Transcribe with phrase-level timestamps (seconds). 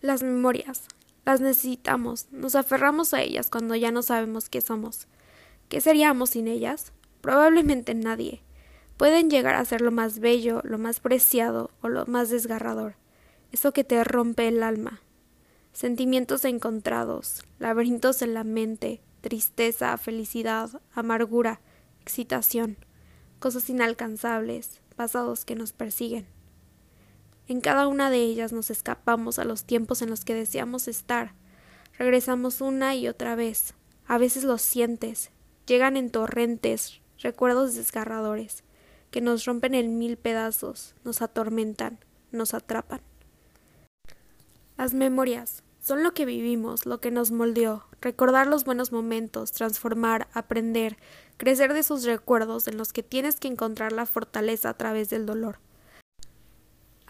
[0.00, 0.84] Las memorias.
[1.24, 5.08] Las necesitamos, nos aferramos a ellas cuando ya no sabemos qué somos.
[5.68, 6.92] ¿Qué seríamos sin ellas?
[7.20, 8.42] Probablemente nadie.
[8.96, 12.94] Pueden llegar a ser lo más bello, lo más preciado o lo más desgarrador.
[13.50, 15.00] Eso que te rompe el alma.
[15.72, 21.60] Sentimientos encontrados, laberintos en la mente, tristeza, felicidad, amargura,
[22.00, 22.76] excitación,
[23.40, 26.37] cosas inalcanzables, pasados que nos persiguen.
[27.48, 31.32] En cada una de ellas nos escapamos a los tiempos en los que deseamos estar.
[31.96, 33.72] Regresamos una y otra vez.
[34.06, 35.30] A veces los sientes.
[35.66, 38.64] Llegan en torrentes, recuerdos desgarradores,
[39.10, 41.98] que nos rompen en mil pedazos, nos atormentan,
[42.32, 43.00] nos atrapan.
[44.76, 50.28] Las memorias son lo que vivimos, lo que nos moldeó, recordar los buenos momentos, transformar,
[50.34, 50.98] aprender,
[51.38, 55.24] crecer de esos recuerdos en los que tienes que encontrar la fortaleza a través del
[55.24, 55.60] dolor.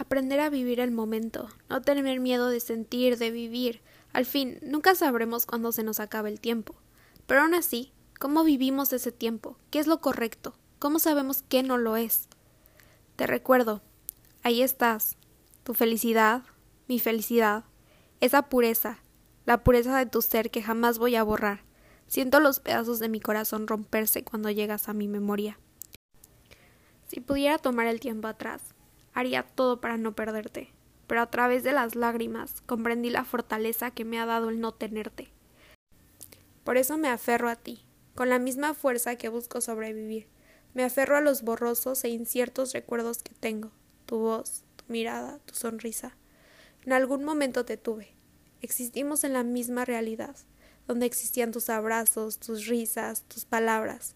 [0.08, 3.82] Aprender a vivir el momento, no tener miedo de sentir, de vivir.
[4.14, 6.74] Al fin, nunca sabremos cuándo se nos acaba el tiempo.
[7.26, 9.58] Pero aún así, ¿cómo vivimos ese tiempo?
[9.70, 10.54] ¿Qué es lo correcto?
[10.78, 12.26] ¿Cómo sabemos qué no lo es?
[13.16, 13.82] Te recuerdo,
[14.42, 15.18] ahí estás,
[15.62, 16.42] tu felicidad,
[16.86, 17.64] mi felicidad,
[18.22, 19.00] esa pureza,
[19.44, 21.64] la pureza de tu ser que jamás voy a borrar.
[22.06, 25.58] Siento los pedazos de mi corazón romperse cuando llegas a mi memoria.
[27.08, 28.62] Si pudiera tomar el tiempo atrás,
[29.14, 30.72] haría todo para no perderte,
[31.06, 34.72] pero a través de las lágrimas comprendí la fortaleza que me ha dado el no
[34.72, 35.30] tenerte.
[36.64, 37.84] Por eso me aferro a ti,
[38.14, 40.26] con la misma fuerza que busco sobrevivir.
[40.74, 43.70] Me aferro a los borrosos e inciertos recuerdos que tengo,
[44.06, 46.16] tu voz, tu mirada, tu sonrisa.
[46.84, 48.14] En algún momento te tuve.
[48.60, 50.36] Existimos en la misma realidad,
[50.86, 54.14] donde existían tus abrazos, tus risas, tus palabras.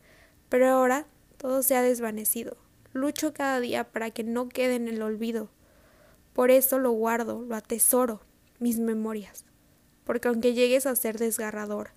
[0.49, 1.07] Pero ahora
[1.39, 2.57] todo se ha desvanecido.
[2.93, 5.51] Lucho cada día para que no quede en el olvido.
[6.33, 8.21] Por eso lo guardo, lo atesoro,
[8.59, 9.45] mis memorias.
[10.05, 11.91] Porque aunque llegues a ser desgarrador,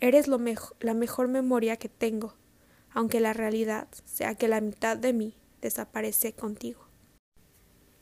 [0.00, 0.40] eres lo
[0.80, 2.34] la mejor memoria que tengo,
[2.92, 6.86] aunque la realidad sea que la mitad de mí desaparece contigo.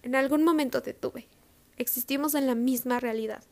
[0.02, 1.26] En algún momento te tuve.
[1.76, 3.42] Existimos en la misma realidad,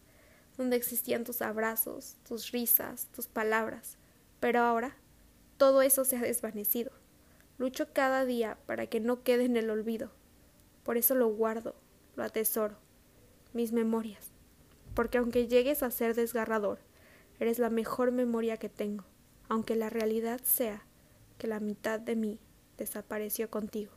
[0.57, 3.99] donde existían tus abrazos, tus risas, tus palabras,
[4.41, 4.97] pero ahora
[5.57, 6.93] todo eso se ha desvanecido.
[7.59, 10.11] Lucho cada día para que no quede en el olvido.
[10.85, 11.75] Por eso lo guardo,
[12.15, 12.77] lo atesoro,
[13.55, 14.31] mis memorias.
[14.95, 16.79] Porque aunque llegues a ser desgarrador,
[17.41, 19.05] eres la mejor memoria que tengo,
[19.49, 20.87] aunque la realidad sea
[21.39, 22.39] que la mitad de mí
[22.77, 23.96] desapareció contigo.